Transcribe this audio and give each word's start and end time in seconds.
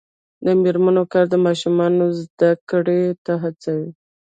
د 0.45 0.47
میرمنو 0.61 1.03
کار 1.11 1.25
د 1.33 1.35
ماشومانو 1.45 2.05
زدکړې 2.19 3.01
ته 3.25 3.33
هڅوي. 3.43 3.89